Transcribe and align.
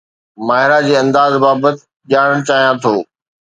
ماهرا 0.47 0.79
جي 0.87 0.93
انداز 1.03 1.33
بابت 1.45 1.77
ڄاڻڻ 2.11 2.37
چاهيان 2.51 2.83
ٿو 2.83 2.95